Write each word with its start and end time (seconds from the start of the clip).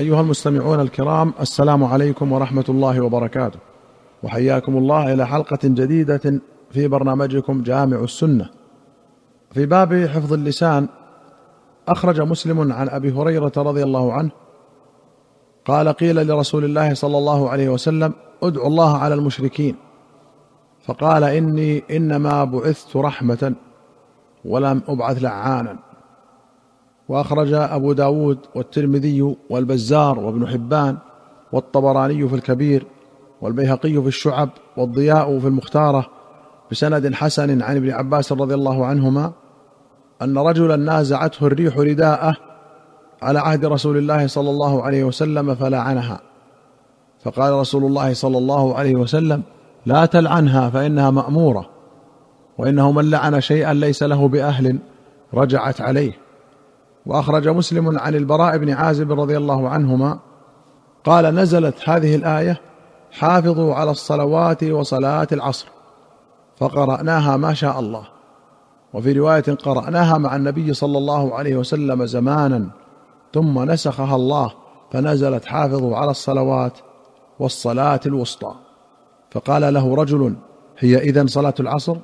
أيها 0.00 0.20
المستمعون 0.20 0.80
الكرام 0.80 1.32
السلام 1.40 1.84
عليكم 1.84 2.32
ورحمة 2.32 2.64
الله 2.68 3.00
وبركاته. 3.00 3.58
وحياكم 4.22 4.78
الله 4.78 5.12
إلى 5.12 5.26
حلقة 5.26 5.58
جديدة 5.64 6.40
في 6.70 6.88
برنامجكم 6.88 7.62
جامع 7.62 7.96
السنة. 7.96 8.50
في 9.50 9.66
باب 9.66 10.06
حفظ 10.06 10.32
اللسان 10.32 10.88
أخرج 11.88 12.20
مسلم 12.20 12.72
عن 12.72 12.88
أبي 12.88 13.12
هريرة 13.12 13.52
رضي 13.56 13.82
الله 13.82 14.12
عنه 14.12 14.30
قال 15.64 15.88
قيل 15.88 16.26
لرسول 16.26 16.64
الله 16.64 16.94
صلى 16.94 17.18
الله 17.18 17.50
عليه 17.50 17.68
وسلم 17.68 18.12
ادعوا 18.42 18.66
الله 18.66 18.98
على 18.98 19.14
المشركين 19.14 19.76
فقال 20.86 21.24
إني 21.24 21.84
إنما 21.90 22.44
بعثت 22.44 22.96
رحمة 22.96 23.54
ولم 24.44 24.82
أبعث 24.88 25.22
لعانا 25.22 25.78
وأخرج 27.08 27.52
أبو 27.52 27.92
داود 27.92 28.38
والترمذي 28.54 29.36
والبزار 29.50 30.18
وابن 30.18 30.48
حبان 30.48 30.96
والطبراني 31.52 32.28
في 32.28 32.34
الكبير 32.34 32.86
والبيهقي 33.40 34.02
في 34.02 34.08
الشعب 34.08 34.48
والضياء 34.76 35.38
في 35.38 35.46
المختارة 35.46 36.06
بسند 36.70 37.14
حسن 37.14 37.62
عن 37.62 37.76
ابن 37.76 37.90
عباس 37.90 38.32
رضي 38.32 38.54
الله 38.54 38.86
عنهما 38.86 39.32
أن 40.22 40.38
رجلا 40.38 40.76
نازعته 40.76 41.46
الريح 41.46 41.78
رداءه 41.78 42.36
على 43.22 43.38
عهد 43.38 43.64
رسول 43.64 43.96
الله 43.96 44.26
صلى 44.26 44.50
الله 44.50 44.82
عليه 44.82 45.04
وسلم 45.04 45.54
فلعنها. 45.54 46.20
فقال 47.24 47.52
رسول 47.52 47.84
الله 47.84 48.14
صلى 48.14 48.38
الله 48.38 48.74
عليه 48.74 48.94
وسلم 48.94 49.42
لا 49.86 50.06
تلعنها 50.06 50.70
فإنها 50.70 51.10
مأمورة 51.10 51.70
وإنه 52.58 52.92
من 52.92 53.10
لعن 53.10 53.40
شيئا 53.40 53.74
ليس 53.74 54.02
له 54.02 54.28
بأهل 54.28 54.78
رجعت 55.34 55.80
عليه. 55.80 56.23
وأخرج 57.06 57.48
مسلم 57.48 57.98
عن 57.98 58.14
البراء 58.14 58.58
بن 58.58 58.70
عازب 58.70 59.12
رضي 59.20 59.36
الله 59.36 59.68
عنهما 59.68 60.18
قال 61.04 61.34
نزلت 61.34 61.88
هذه 61.88 62.14
الآية 62.14 62.60
حافظوا 63.12 63.74
على 63.74 63.90
الصلوات 63.90 64.64
وصلاة 64.64 65.26
العصر 65.32 65.66
فقرأناها 66.56 67.36
ما 67.36 67.54
شاء 67.54 67.80
الله. 67.80 68.06
وفي 68.94 69.12
رواية 69.12 69.42
قرأناها 69.42 70.18
مع 70.18 70.36
النبي 70.36 70.74
صلى 70.74 70.98
الله 70.98 71.34
عليه 71.34 71.56
وسلم 71.56 72.06
زمانا 72.06 72.70
ثم 73.34 73.70
نسخها 73.70 74.16
الله 74.16 74.52
فنزلت 74.92 75.44
حافظوا 75.44 75.96
على 75.96 76.10
الصلوات 76.10 76.78
والصلاة 77.38 78.00
الوسطى. 78.06 78.54
فقال 79.30 79.74
له 79.74 79.94
رجل 79.94 80.36
هي 80.78 80.98
إذن 80.98 81.26
صلاة 81.26 81.54
العصر؟ 81.60 81.96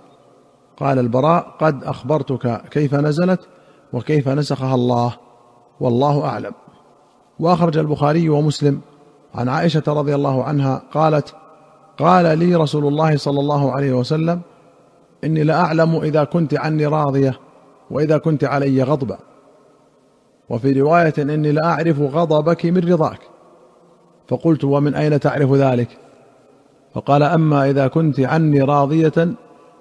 قال 0.77 0.99
البراء 0.99 1.57
قد 1.61 1.85
أخبرتك 1.85 2.63
كيف 2.71 2.95
نزلت 2.95 3.41
وكيف 3.93 4.29
نسخها 4.29 4.75
الله. 4.75 5.13
والله 5.81 6.25
أعلم. 6.25 6.53
وأخرج 7.41 7.79
البخاري 7.79 8.29
ومسلم 8.29 8.81
عن 9.35 9.49
عائشة 9.49 9.83
رضي 9.89 10.15
الله 10.15 10.45
عنها 10.45 10.83
قالت 10.93 11.35
قال 11.99 12.39
لي 12.39 12.55
رسول 12.55 12.87
الله 12.87 13.17
صلى 13.17 13.41
الله 13.41 13.73
عليه 13.73 13.93
وسلم 13.93 14.41
إني 15.25 15.43
لأعلم 15.43 15.97
إذا 15.97 16.25
كنت 16.25 16.55
عني 16.55 16.87
راضية 16.87 17.39
وإذا 17.91 18.19
كنت 18.19 18.45
علي 18.45 18.83
غضبا 18.83 19.19
وفي 20.49 20.81
رواية 20.81 21.15
إني 21.19 21.53
لأعرف 21.53 22.01
غضبك 22.01 22.67
من 22.67 22.93
رضاك. 22.93 23.21
فقلت 24.29 24.65
ومن 24.65 24.95
أين 24.95 25.21
تعرف 25.21 25.53
ذلك؟ 25.53 25.89
فقال 26.95 27.23
أما 27.23 27.71
إذا 27.71 27.87
كنت 27.87 28.21
عني 28.21 28.63
راضية 28.63 29.35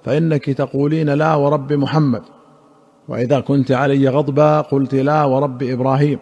فإنك 0.04 0.46
تقولين 0.46 1.10
لا 1.10 1.36
ورب 1.36 1.74
محمد. 1.74 2.22
وإذا 3.10 3.40
كنت 3.40 3.72
علي 3.72 4.10
غضبا 4.10 4.62
قلت 4.62 4.96
لا 4.96 5.24
ورب 5.24 5.64
إبراهيم. 5.64 6.20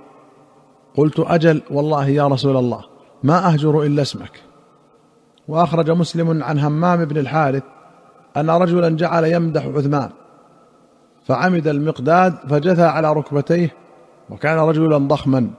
قلت 0.97 1.19
أجل 1.19 1.61
والله 1.71 2.07
يا 2.07 2.27
رسول 2.27 2.57
الله 2.57 2.81
ما 3.23 3.47
أهجر 3.47 3.83
إلا 3.83 4.01
اسمك. 4.01 4.43
وأخرج 5.47 5.91
مسلم 5.91 6.43
عن 6.43 6.59
همام 6.59 7.05
بن 7.05 7.17
الحارث 7.17 7.63
أن 8.37 8.49
رجلا 8.49 8.89
جعل 8.89 9.25
يمدح 9.25 9.65
عثمان. 9.65 10.09
فعمد 11.25 11.67
المقداد 11.67 12.33
فجثى 12.49 12.83
على 12.83 13.13
ركبتيه 13.13 13.73
وكان 14.29 14.57
رجلا 14.57 14.97
ضخما 14.97 15.49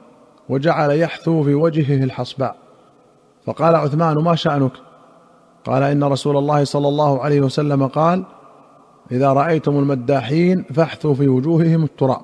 وجعل 0.48 0.90
يحثو 0.90 1.42
في 1.42 1.54
وجهه 1.54 2.04
الحصباء. 2.04 2.56
فقال 3.46 3.74
عثمان 3.74 4.16
ما 4.16 4.34
شأنك؟ 4.34 4.72
قال 5.64 5.82
إن 5.82 6.04
رسول 6.04 6.36
الله 6.36 6.64
صلى 6.64 6.88
الله 6.88 7.22
عليه 7.22 7.40
وسلم 7.40 7.86
قال 7.86 8.24
إذا 9.12 9.32
رأيتم 9.32 9.78
المداحين 9.78 10.62
فاحثوا 10.62 11.14
في 11.14 11.28
وجوههم 11.28 11.84
التراب. 11.84 12.22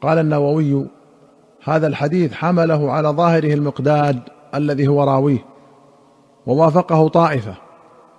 قال 0.00 0.18
النووي 0.18 0.86
هذا 1.64 1.86
الحديث 1.86 2.32
حمله 2.32 2.92
على 2.92 3.08
ظاهره 3.08 3.54
المقداد 3.54 4.20
الذي 4.54 4.88
هو 4.88 5.04
راويه 5.04 5.44
ووافقه 6.46 7.08
طائفة 7.08 7.54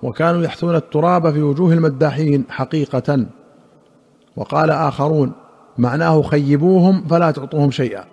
وكانوا 0.04 0.44
يحثون 0.44 0.76
التراب 0.76 1.32
في 1.32 1.42
وجوه 1.42 1.74
المداحين 1.74 2.44
حقيقة. 2.50 3.26
وقال 4.36 4.70
آخرون 4.70 5.32
معناه 5.78 6.22
خيبوهم 6.22 7.04
فلا 7.10 7.32
تعطوهم 7.32 7.72
شيئا. 7.72 8.04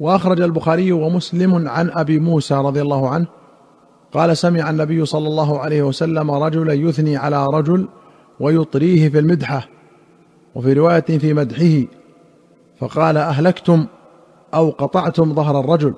وأخرج 0.00 0.40
البخاري 0.40 0.92
ومسلم 0.92 1.68
عن 1.68 1.90
أبي 1.90 2.20
موسى 2.20 2.54
رضي 2.54 2.82
الله 2.82 3.08
عنه 3.08 3.26
قال 4.12 4.36
سمع 4.36 4.70
النبي 4.70 5.04
صلى 5.04 5.28
الله 5.28 5.58
عليه 5.58 5.82
وسلم 5.82 6.30
رجلا 6.30 6.72
يثني 6.72 7.16
على 7.16 7.46
رجل 7.46 7.88
ويطريه 8.40 9.08
في 9.08 9.18
المدحة 9.18 9.68
وفي 10.54 10.72
رواية 10.72 11.00
في 11.00 11.34
مدحه 11.34 11.82
فقال 12.78 13.16
أهلكتم 13.16 13.86
أو 14.54 14.70
قطعتم 14.70 15.34
ظهر 15.34 15.60
الرجل. 15.60 15.94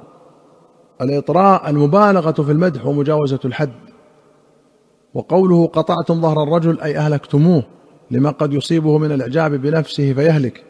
الإطراء 1.00 1.70
المبالغة 1.70 2.42
في 2.42 2.52
المدح 2.52 2.86
ومجاوزة 2.86 3.40
الحد. 3.44 3.72
وقوله 5.14 5.66
قطعتم 5.66 6.20
ظهر 6.20 6.42
الرجل 6.42 6.80
أي 6.80 6.98
أهلكتموه 6.98 7.62
لما 8.10 8.30
قد 8.30 8.52
يصيبه 8.52 8.98
من 8.98 9.12
الإعجاب 9.12 9.54
بنفسه 9.54 10.12
فيهلك. 10.12 10.64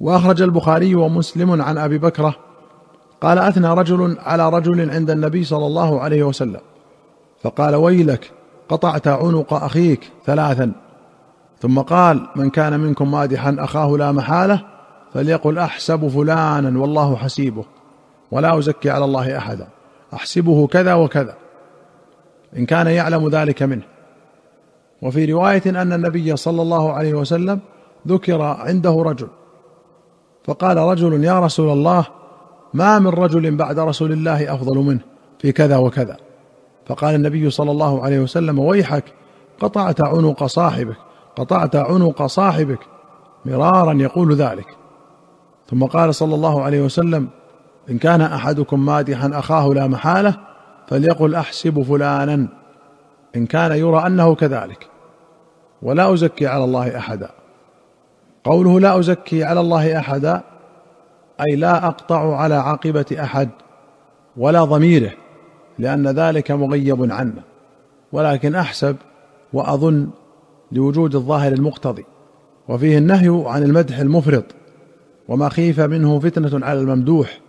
وأخرج 0.00 0.42
البخاري 0.42 0.94
ومسلم 0.94 1.62
عن 1.62 1.78
أبي 1.78 1.98
بكرة 1.98 2.36
قال 3.20 3.38
أثنى 3.38 3.68
رجل 3.68 4.16
على 4.20 4.48
رجل 4.48 4.90
عند 4.90 5.10
النبي 5.10 5.44
صلى 5.44 5.66
الله 5.66 6.00
عليه 6.00 6.22
وسلم. 6.22 6.60
فقال 7.42 7.74
ويلك 7.74 8.30
قطعت 8.72 9.08
عنق 9.08 9.54
أخيك 9.54 10.10
ثلاثا. 10.26 10.72
ثم 11.60 11.80
قال 11.80 12.26
من 12.36 12.50
كان 12.50 12.80
منكم 12.80 13.10
مادحا 13.10 13.56
أخاه 13.58 13.96
لا 13.96 14.12
محالة 14.12 14.60
فليقل 15.14 15.58
أحسب 15.58 16.08
فلانا 16.08 16.80
والله 16.80 17.16
حسيبه 17.16 17.64
ولا 18.30 18.58
أزكي 18.58 18.90
على 18.90 19.04
الله 19.04 19.38
أحدا 19.38 19.66
أحسبه 20.14 20.66
كذا 20.66 20.94
وكذا. 20.94 21.34
إن 22.56 22.66
كان 22.66 22.86
يعلم 22.86 23.28
ذلك 23.28 23.62
منه. 23.62 23.82
وفي 25.02 25.32
رواية 25.32 25.62
أن 25.66 25.92
النبي 25.92 26.36
صلى 26.36 26.62
الله 26.62 26.92
عليه 26.92 27.14
وسلم 27.14 27.60
ذكر 28.08 28.42
عنده 28.42 29.02
رجل 29.02 29.28
فقال 30.44 30.76
رجل 30.76 31.24
يا 31.24 31.40
رسول 31.40 31.72
الله 31.72 32.06
ما 32.74 32.98
من 32.98 33.08
رجل 33.08 33.56
بعد 33.56 33.78
رسول 33.78 34.12
الله 34.12 34.54
أفضل 34.54 34.78
منه 34.78 35.00
في 35.38 35.52
كذا 35.52 35.76
وكذا. 35.76 36.16
فقال 36.86 37.14
النبي 37.14 37.50
صلى 37.50 37.70
الله 37.70 38.04
عليه 38.04 38.20
وسلم 38.20 38.58
ويحك 38.58 39.04
قطعت 39.60 40.00
عنق 40.00 40.44
صاحبك 40.44 40.96
قطعت 41.36 41.76
عنق 41.76 42.26
صاحبك. 42.26 42.78
مرارا 43.44 43.92
يقول 43.92 44.34
ذلك. 44.34 44.66
ثم 45.70 45.84
قال 45.84 46.14
صلى 46.14 46.34
الله 46.34 46.62
عليه 46.62 46.82
وسلم 46.82 47.28
إن 47.90 47.98
كان 47.98 48.20
أحدكم 48.20 48.86
مادحا 48.86 49.30
أخاه 49.34 49.68
لا 49.74 49.86
محالة 49.86 50.34
فليقل 50.88 51.34
أحسب 51.34 51.82
فلانا. 51.82 52.48
إن 53.36 53.46
كان 53.46 53.72
يرى 53.72 54.06
أنه 54.06 54.34
كذلك. 54.34 54.88
ولا 55.82 56.14
أزكي 56.14 56.46
على 56.46 56.64
الله 56.64 56.98
أحدا. 56.98 57.30
قوله 58.44 58.80
لا 58.80 58.98
أزكي 58.98 59.44
على 59.44 59.60
الله 59.60 59.98
أحدا 59.98 60.42
أي 61.40 61.56
لا 61.56 61.86
أقطع 61.86 62.36
على 62.36 62.54
عاقبة 62.54 63.06
أحد 63.20 63.48
ولا 64.36 64.64
ضميره. 64.64 65.12
لأن 65.82 66.08
ذلك 66.08 66.50
مغيب 66.50 67.12
عنا 67.12 67.42
ولكن 68.12 68.54
أحسب 68.54 68.96
وأظن 69.52 70.08
لوجود 70.72 71.14
الظاهر 71.14 71.52
المقتضي. 71.52 72.04
وفيه 72.68 72.98
النهي 72.98 73.42
عن 73.46 73.62
المدح 73.62 73.98
المفرط 73.98 74.44
وما 75.28 75.48
خيف 75.48 75.80
منه 75.80 76.18
فتنة 76.18 76.66
على 76.66 76.80
الممدوح 76.80 77.40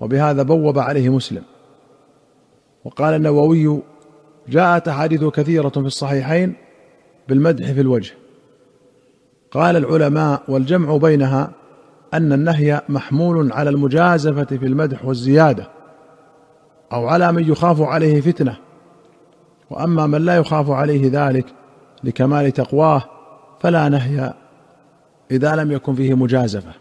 وبهذا 0.00 0.42
بوب 0.42 0.78
عليه 0.78 1.08
مسلم. 1.08 1.42
وقال 2.84 3.14
النووي 3.14 3.80
جاءت 4.48 4.88
أحاديث 4.88 5.24
كثيرة 5.24 5.68
في 5.68 5.78
الصحيحين 5.78 6.54
بالمدح 7.28 7.72
في 7.72 7.80
الوجه. 7.80 8.14
قال 9.50 9.76
العلماء 9.76 10.42
والجمع 10.48 10.96
بينها 10.96 11.50
أن 12.14 12.32
النهي 12.32 12.82
محمول 12.88 13.52
على 13.52 13.70
المجازفة 13.70 14.44
في 14.44 14.66
المدح 14.66 15.04
والزيادة. 15.04 15.81
أو 16.92 17.08
على 17.08 17.32
من 17.32 17.48
يخاف 17.48 17.80
عليه 17.80 18.20
فتنة. 18.20 18.56
وأما 19.70 20.06
من 20.06 20.24
لا 20.24 20.36
يخاف 20.36 20.70
عليه 20.70 21.10
ذلك 21.12 21.46
لكمال 22.04 22.52
تقواه 22.52 23.02
فلا 23.60 23.88
نهي 23.88 24.34
إذا 25.30 25.56
لم 25.56 25.72
يكن 25.72 25.94
فيه 25.94 26.14
مجازفة. 26.14 26.72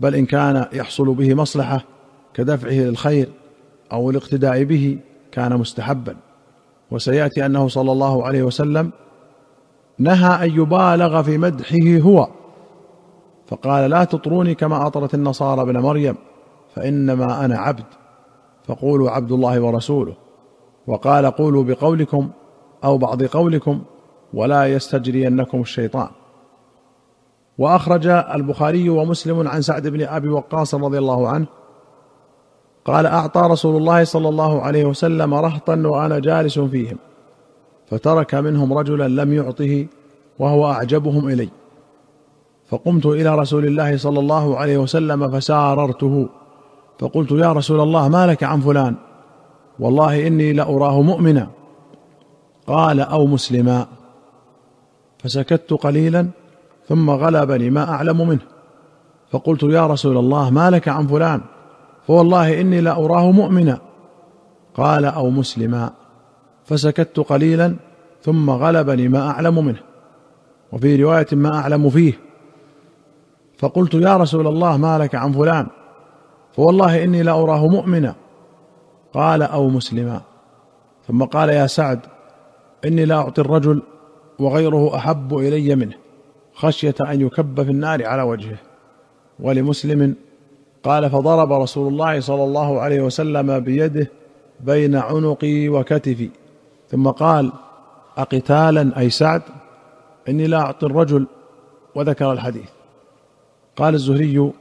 بل 0.00 0.14
إن 0.14 0.26
كان 0.26 0.66
يحصل 0.72 1.14
به 1.14 1.34
مصلحة 1.34 1.84
كدفعه 2.34 2.72
للخير 2.72 3.28
أو 3.92 4.10
الاقتداء 4.10 4.64
به 4.64 4.98
كان 5.32 5.56
مستحبا. 5.56 6.16
وسيأتي 6.90 7.46
أنه 7.46 7.68
صلى 7.68 7.92
الله 7.92 8.26
عليه 8.26 8.42
وسلم 8.42 8.90
نهى 9.98 10.44
أن 10.44 10.50
يبالغ 10.60 11.22
في 11.22 11.38
مدحه 11.38 11.98
هو. 12.00 12.28
فقال 13.46 13.90
لا 13.90 14.04
تطروني 14.04 14.54
كما 14.54 14.86
أطرت 14.86 15.14
النصارى 15.14 15.62
ابن 15.62 15.78
مريم 15.78 16.16
فإنما 16.74 17.44
أنا 17.44 17.58
عبد. 17.58 17.99
فقولوا 18.70 19.10
عبد 19.10 19.32
الله 19.32 19.60
ورسوله. 19.60 20.14
وقال 20.86 21.26
قولوا 21.26 21.64
بقولكم 21.64 22.30
أو 22.84 22.98
بعض 22.98 23.22
قولكم 23.22 23.82
ولا 24.34 24.66
يستجرينكم 24.66 25.60
الشيطان. 25.60 26.08
وأخرج 27.58 28.06
البخاري 28.06 28.88
ومسلم 28.88 29.48
عن 29.48 29.62
سعد 29.62 29.88
بن 29.88 30.02
أبي 30.02 30.28
وقاص 30.28 30.74
رضي 30.74 30.98
الله 30.98 31.28
عنه 31.28 31.46
قال 32.84 33.06
أعطى 33.06 33.40
رسول 33.40 33.76
الله 33.76 34.04
صلى 34.04 34.28
الله 34.28 34.62
عليه 34.62 34.84
وسلم 34.84 35.34
رهطا 35.34 35.76
وأنا 35.76 36.18
جالس 36.18 36.58
فيهم 36.58 36.98
فترك 37.86 38.34
منهم 38.34 38.72
رجلا 38.72 39.08
لم 39.08 39.32
يعطه 39.32 39.86
وهو 40.38 40.70
أعجبهم 40.70 41.28
إلي. 41.28 41.48
فقمت 42.66 43.06
إلى 43.06 43.34
رسول 43.34 43.66
الله 43.66 43.96
صلى 43.96 44.20
الله 44.20 44.56
عليه 44.56 44.78
وسلم 44.78 45.30
فساررته. 45.30 46.28
فقلت 46.98 47.32
يا 47.32 47.52
رسول 47.52 47.80
الله 47.80 48.08
ما 48.08 48.26
لك 48.26 48.44
عن 48.44 48.60
فلان؟ 48.60 48.94
والله 49.78 50.26
إني 50.26 50.52
لأراه 50.52 51.02
مؤمنا. 51.02 51.48
قال 52.66 53.00
أو 53.00 53.26
مسلما. 53.26 53.86
فسكت 55.18 55.72
قليلا 55.72 56.28
ثم 56.88 57.10
غلبني 57.10 57.70
ما 57.70 57.90
أعلم 57.90 58.28
منه. 58.28 58.40
فقلت 59.30 59.62
يا 59.62 59.86
رسول 59.86 60.16
الله 60.18 60.50
ما 60.50 60.70
لك 60.70 60.88
عن 60.88 61.06
فلان؟ 61.06 61.40
فوالله 62.06 62.60
إني 62.60 62.80
لأراه 62.80 63.30
مؤمنا. 63.30 63.78
قال 64.74 65.04
أو 65.04 65.30
مسلما. 65.30 65.90
فسكت 66.64 67.20
قليلا 67.20 67.76
ثم 68.22 68.50
غلبني 68.50 69.08
ما 69.08 69.30
أعلم 69.30 69.64
منه. 69.64 69.80
وفي 70.72 71.02
رواية 71.02 71.26
ما 71.32 71.58
أعلم 71.58 71.90
فيه. 71.90 72.18
فقلت 73.58 73.94
يا 73.94 74.16
رسول 74.16 74.46
الله 74.46 74.76
ما 74.76 74.98
لك 74.98 75.14
عن 75.14 75.32
فلان؟ 75.32 75.66
فوالله 76.60 77.04
إني 77.04 77.22
لاراه 77.22 77.66
مؤمنا. 77.66 78.14
قال 79.14 79.42
أو 79.42 79.68
مسلما. 79.68 80.20
ثم 81.08 81.24
قال 81.24 81.48
يا 81.48 81.66
سعد 81.66 82.00
إني 82.84 83.04
لا 83.04 83.14
أعطي 83.14 83.40
الرجل 83.40 83.82
وغيره 84.38 84.96
أحب 84.96 85.38
إلي 85.38 85.74
منه 85.74 85.94
خشية 86.54 86.94
أن 87.00 87.20
يكب 87.20 87.62
في 87.62 87.70
النار 87.70 88.06
على 88.06 88.22
وجهه. 88.22 88.56
ولمسلم 89.38 90.14
قال 90.82 91.10
فضرب 91.10 91.52
رسول 91.52 91.88
الله 91.92 92.20
صلى 92.20 92.44
الله 92.44 92.80
عليه 92.80 93.00
وسلم 93.02 93.60
بيده 93.60 94.10
بين 94.60 94.96
عنقي 94.96 95.68
وكتفي. 95.68 96.30
ثم 96.90 97.08
قال 97.08 97.52
أقتالا؟ 98.18 98.98
أي 98.98 99.10
سعد 99.10 99.42
إني 100.28 100.46
لا 100.46 100.60
أعطي 100.60 100.86
الرجل 100.86 101.26
وذكر 101.94 102.32
الحديث. 102.32 102.70
قال 103.76 103.94
الزهري 103.94 104.52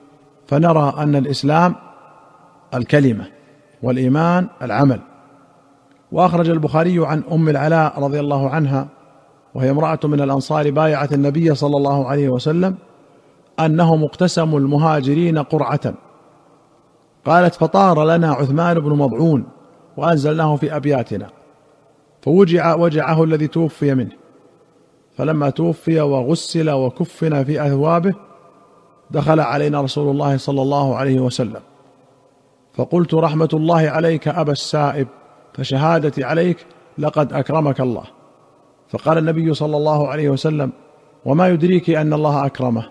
فنرى 0.48 0.94
أن 0.98 1.16
الإسلام 1.16 1.76
الكلمة 2.74 3.26
والإيمان 3.84 4.48
العمل. 4.62 5.00
وأخرج 6.12 6.50
البخاري 6.50 7.06
عن 7.06 7.24
أم 7.32 7.50
العلاء 7.50 8.00
رضي 8.00 8.20
الله 8.20 8.50
عنها 8.50 8.88
وهي 9.56 9.72
امرأة 9.72 10.00
من 10.04 10.22
الأنصار 10.22 10.72
بايعت 10.72 11.14
النبي 11.14 11.56
صلى 11.56 11.78
الله 11.78 12.08
عليه 12.08 12.30
وسلم 12.30 12.76
أنهم 13.60 14.04
اقتسموا 14.04 14.60
المهاجرين 14.60 15.38
قرعة. 15.38 15.94
قالت 17.26 17.56
فطار 17.56 18.06
لنا 18.06 18.34
عثمان 18.34 18.80
بن 18.80 18.90
مضعون 18.90 19.44
وأنزلناه 19.98 20.56
في 20.56 20.76
أبياتنا 20.76 21.28
فوجع 22.22 22.76
وجعه 22.76 23.24
الذي 23.24 23.48
توفي 23.48 23.96
منه. 23.96 24.12
فلما 25.18 25.50
توفي 25.50 26.02
وغسل 26.02 26.70
وكفن 26.70 27.44
في 27.44 27.68
أثوابه 27.68 28.14
دخل 29.12 29.40
علينا 29.40 29.82
رسول 29.82 30.12
الله 30.12 30.38
صلى 30.38 30.62
الله 30.62 30.96
عليه 30.96 31.20
وسلم. 31.20 31.62
فقلت 32.74 33.14
رحمة 33.14 33.50
الله 33.54 33.90
عليك 33.90 34.28
أبا 34.28 34.52
السائب 34.52 35.08
فشهادتي 35.54 36.24
عليك 36.24 36.66
لقد 36.98 37.34
أكرمك 37.34 37.82
الله. 37.82 38.04
فقال 38.90 39.18
النبي 39.18 39.54
صلى 39.54 39.78
الله 39.78 40.08
عليه 40.08 40.30
وسلم 40.30 40.72
وما 41.26 41.48
يدريك 41.48 41.90
أن 41.90 42.14
الله 42.14 42.46
أكرمه؟ 42.46 42.86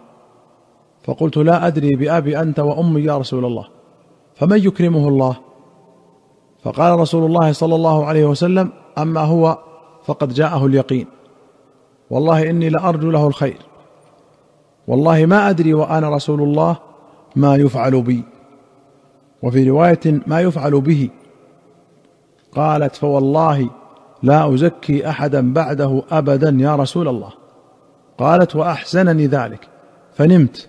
فقلت 1.05 1.37
لا 1.37 1.67
أدري 1.67 1.97
بأبي 1.97 2.41
أنت 2.41 2.61
وأمي 2.61 3.01
يا 3.01 3.19
رسول 3.19 3.45
الله 3.45 3.69
فمن 4.35 4.59
يكرمه 4.59 5.09
الله؟ 5.09 5.37
فقال 6.63 7.01
رسول 7.01 7.25
الله 7.25 7.53
صلى 7.53 7.75
الله 7.75 8.05
عليه 8.05 8.25
وسلم 8.27 8.73
أما 8.99 9.21
هو 9.21 9.59
فقد 10.05 10.35
جاءه 10.35 10.67
اليقين. 10.67 11.07
والله 12.11 12.51
إني 12.51 12.69
لأرجو 12.69 13.11
له 13.11 13.27
الخير. 13.27 13.59
والله 14.89 15.27
ما 15.27 15.51
أدري 15.51 15.75
وأنا 15.75 16.11
رسول 16.11 16.43
الله 16.43 16.77
ما 17.37 17.57
يفعل 17.57 18.03
بي. 18.03 18.25
وفي 19.43 19.71
رواية 19.71 20.21
ما 20.27 20.41
يفعل 20.41 20.81
به. 20.81 21.09
قالت 22.53 22.97
فوالله 22.97 23.71
لا 24.23 24.55
أزكي 24.55 25.09
أحدا 25.09 25.53
بعده 25.53 26.03
أبدا 26.11 26.57
يا 26.61 26.77
رسول 26.77 27.09
الله. 27.09 27.33
قالت 28.19 28.57
وأحزنني 28.57 29.27
ذلك. 29.27 29.69
فنمت. 30.15 30.69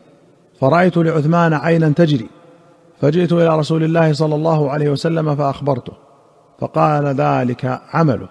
فرأيت 0.59 0.97
لعثمان 0.97 1.53
عينا 1.53 1.89
تجري. 1.89 2.29
فجئت 3.01 3.33
إلى 3.33 3.59
رسول 3.59 3.83
الله 3.83 4.13
صلى 4.13 4.35
الله 4.35 4.71
عليه 4.71 4.89
وسلم 4.89 5.35
فأخبرته. 5.35 5.93
فقال 6.59 7.05
ذلك 7.05 7.81
عمله. 7.93 8.27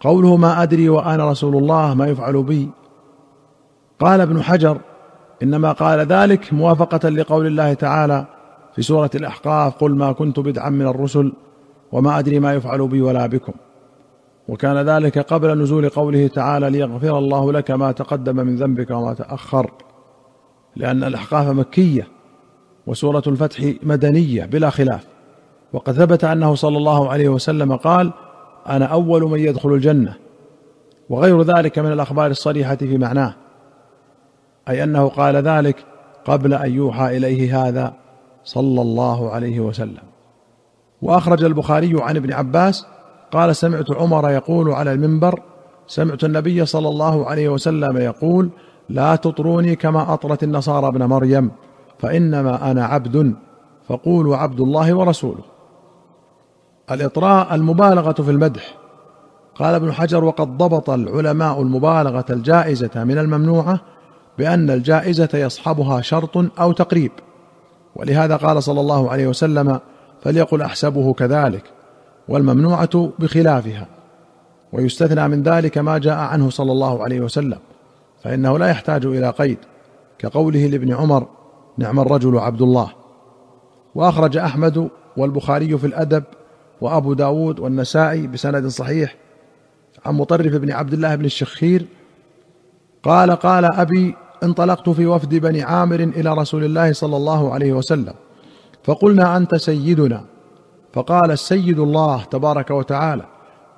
قوله 0.00 0.36
ما 0.36 0.62
أدري 0.62 0.88
وأنا 0.88 1.30
رسول 1.30 1.56
الله 1.56 1.94
ما 1.94 2.06
يفعل 2.06 2.42
بي. 2.42 2.70
قال 4.00 4.20
ابن 4.20 4.42
حجر 4.42 4.78
إنما 5.42 5.72
قال 5.72 6.00
ذلك 6.00 6.52
موافقة 6.52 7.08
لقول 7.08 7.46
الله 7.46 7.74
تعالى 7.74 8.26
في 8.76 8.82
سورة 8.82 9.10
الأحقاف 9.14 9.74
قل 9.74 9.94
ما 9.94 10.12
كنت 10.12 10.40
بدعا 10.40 10.70
من 10.70 10.86
الرسل 10.86 11.32
وما 11.92 12.18
أدري 12.18 12.40
ما 12.40 12.54
يفعل 12.54 12.88
بي 12.88 13.02
ولا 13.02 13.26
بكم. 13.26 13.52
وكان 14.48 14.76
ذلك 14.88 15.18
قبل 15.18 15.58
نزول 15.58 15.88
قوله 15.88 16.26
تعالى 16.26 16.70
ليغفر 16.70 17.18
الله 17.18 17.52
لك 17.52 17.70
ما 17.70 17.92
تقدم 17.92 18.36
من 18.36 18.56
ذنبك 18.56 18.90
وما 18.90 19.14
تأخر. 19.14 19.70
لأن 20.76 21.04
الأحقاف 21.04 21.48
مكية 21.48 22.08
وسورة 22.86 23.22
الفتح 23.26 23.72
مدنية 23.82 24.44
بلا 24.44 24.70
خلاف. 24.70 25.06
وقد 25.72 25.92
ثبت 25.92 26.24
أنه 26.24 26.54
صلى 26.54 26.76
الله 26.76 27.10
عليه 27.10 27.28
وسلم 27.28 27.76
قال 27.76 28.12
أنا 28.68 28.84
أول 28.84 29.22
من 29.22 29.38
يدخل 29.38 29.72
الجنة. 29.72 30.14
وغير 31.08 31.42
ذلك 31.42 31.78
من 31.78 31.92
الأخبار 31.92 32.30
الصريحة 32.30 32.76
في 32.76 32.98
معناه. 32.98 33.34
أي 34.68 34.84
أنه 34.84 35.08
قال 35.08 35.36
ذلك 35.36 35.84
قبل 36.24 36.54
أن 36.54 36.72
يوحى 36.72 37.16
إليه 37.16 37.68
هذا 37.68 38.01
صلى 38.44 38.82
الله 38.82 39.30
عليه 39.30 39.60
وسلم. 39.60 40.02
وأخرج 41.02 41.44
البخاري 41.44 42.02
عن 42.02 42.16
ابن 42.16 42.32
عباس 42.32 42.86
قال 43.32 43.56
سمعت 43.56 43.90
عمر 43.90 44.30
يقول 44.30 44.70
على 44.70 44.92
المنبر 44.92 45.42
سمعت 45.86 46.24
النبي 46.24 46.66
صلى 46.66 46.88
الله 46.88 47.26
عليه 47.26 47.48
وسلم 47.48 47.96
يقول 47.96 48.50
لا 48.88 49.16
تطروني 49.16 49.76
كما 49.76 50.14
أطرت 50.14 50.42
النصارى 50.42 50.88
ابن 50.88 51.04
مريم 51.04 51.50
فإنما 51.98 52.70
أنا 52.70 52.84
عبد 52.84 53.34
فقولوا 53.88 54.36
عبد 54.36 54.60
الله 54.60 54.94
ورسوله. 54.94 55.44
الإطراء 56.90 57.54
المبالغة 57.54 58.12
في 58.12 58.30
المدح. 58.30 58.74
قال 59.54 59.74
ابن 59.74 59.92
حجر 59.92 60.24
وقد 60.24 60.58
ضبط 60.58 60.90
العلماء 60.90 61.62
المبالغة 61.62 62.24
الجائزة 62.30 63.04
من 63.04 63.18
الممنوعة 63.18 63.80
بأن 64.38 64.70
الجائزة 64.70 65.28
يصحبها 65.34 66.00
شرط 66.00 66.60
أو 66.60 66.72
تقريب. 66.72 67.12
ولهذا 67.96 68.36
قال 68.36 68.62
صلى 68.62 68.80
الله 68.80 69.10
عليه 69.10 69.26
وسلم 69.26 69.80
فليقل 70.22 70.62
أحسبه 70.62 71.12
كذلك 71.12 71.64
والممنوعة 72.28 73.12
بخلافها 73.18 73.86
ويستثنى 74.72 75.28
من 75.28 75.42
ذلك 75.42 75.78
ما 75.78 75.98
جاء 75.98 76.18
عنه 76.18 76.50
صلى 76.50 76.72
الله 76.72 77.02
عليه 77.04 77.20
وسلم 77.20 77.58
فإنه 78.22 78.58
لا 78.58 78.66
يحتاج 78.66 79.06
إلى 79.06 79.30
قيد 79.30 79.58
كقوله 80.18 80.66
لابن 80.66 80.94
عمر 80.94 81.26
نعم 81.78 82.00
الرجل 82.00 82.38
عبد 82.38 82.62
الله 82.62 82.92
وأخرج 83.94 84.36
أحمد 84.36 84.88
والبخاري 85.16 85.78
في 85.78 85.86
الأدب 85.86 86.24
وأبو 86.80 87.12
داود 87.12 87.60
والنسائي 87.60 88.26
بسند 88.26 88.66
صحيح 88.66 89.16
عن 90.06 90.14
مطرف 90.14 90.56
بن 90.56 90.70
عبد 90.70 90.92
الله 90.92 91.14
بن 91.14 91.24
الشخير 91.24 91.86
قال 93.02 93.30
قال 93.30 93.64
أبي 93.64 94.14
انطلقت 94.42 94.88
في 94.88 95.06
وفد 95.06 95.34
بني 95.34 95.62
عامر 95.62 96.00
إلى 96.00 96.34
رسول 96.34 96.64
الله 96.64 96.92
صلى 96.92 97.16
الله 97.16 97.54
عليه 97.54 97.72
وسلم 97.72 98.14
فقلنا 98.84 99.36
أنت 99.36 99.54
سيدنا. 99.54 100.24
فقال 100.92 101.30
السيد 101.30 101.78
الله 101.78 102.22
تبارك 102.22 102.70
وتعالى 102.70 103.24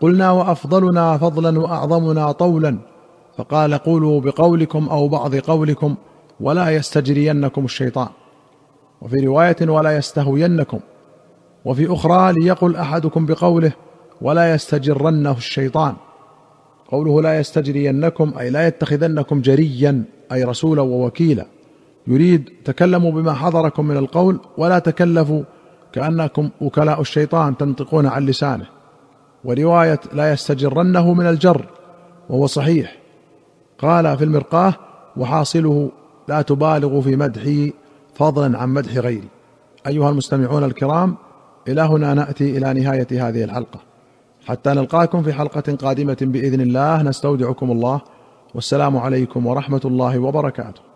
قلنا 0.01 0.31
وأفضلنا 0.31 1.19
فضلا 1.19 1.61
وأعظمنا 1.61 2.33
طولا. 2.33 2.79
فقال 3.37 3.75
قولوا 3.75 4.21
بقولكم 4.21 4.89
أو 4.89 5.09
بعض 5.09 5.37
قولكم 5.37 5.95
ولا 6.41 6.71
يستجرينكم 6.71 7.65
الشيطان. 7.65 8.09
وفي 9.01 9.27
رواية 9.27 9.57
ولا 9.63 9.97
يستهوينكم. 9.97 10.81
وفي 11.65 11.93
أخرى 11.93 12.33
ليقل 12.33 12.77
أحدكم 12.77 13.27
بقوله 13.27 13.73
ولا 14.23 14.55
يستجرنه 14.55 15.37
الشيطان. 15.37 15.95
قوله 16.91 17.23
لا 17.23 17.41
يستجرينكم 17.41 18.33
أي 18.39 18.51
لا 18.51 18.67
يتخذنكم 18.67 19.41
جريا 19.41 20.05
أي 20.33 20.45
رسولا 20.45 20.83
ووكيلا. 20.83 21.47
يريد 22.07 22.51
تكلموا 22.65 23.13
بما 23.13 23.33
حضركم 23.33 23.87
من 23.87 23.97
القول 23.97 24.41
ولا 24.59 24.79
تكلفوا 24.79 25.43
كأنكم 25.93 26.51
وكلاء 26.61 27.01
الشيطان 27.01 27.57
تنطقون 27.57 28.07
عن 28.07 28.27
لسانه. 28.27 28.67
ورواية 29.45 30.01
لا 30.13 30.33
يستجرنه 30.33 31.15
من 31.15 31.27
الجر 31.27 31.65
وهو 32.29 32.47
صحيح. 32.47 32.97
قال 33.79 34.19
في 34.19 34.25
المرقاه 34.25 34.75
وحاصله 35.17 35.91
لا 36.29 36.43
تبالغوا 36.43 37.03
في 37.03 37.17
مدحي 37.17 37.73
فضلا 38.15 38.59
عن 38.59 38.69
مدح 38.69 38.97
غيري. 38.97 39.29
أيها 39.87 40.11
المستمعون 40.11 40.65
الكرام 40.65 41.17
إلى 41.69 41.81
هنا 41.81 42.15
نأتي 42.15 42.59
إلى 42.59 42.81
نهاية 42.81 43.29
هذه 43.29 43.45
الحلقة. 43.45 43.94
حتى 44.47 44.71
نلقاكم 44.71 45.23
في 45.23 45.33
حلقة 45.33 45.77
قادمة 45.77 46.17
بإذن 46.21 46.61
الله. 46.61 47.03
نستودعكم 47.03 47.71
الله. 47.71 48.01
والسلام 48.55 48.97
عليكم 48.97 49.47
ورحمة 49.47 49.81
الله 49.85 50.19
وبركاته. 50.19 50.94